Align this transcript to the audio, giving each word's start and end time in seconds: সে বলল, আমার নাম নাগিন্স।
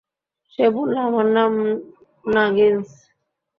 সে 0.53 0.65
বলল, 0.75 0.95
আমার 1.07 1.27
নাম 1.37 1.51
নাগিন্স। 2.25 2.87